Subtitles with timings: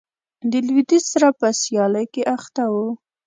[0.51, 2.75] د لوېدیځ سره په سیالۍ کې اخته و.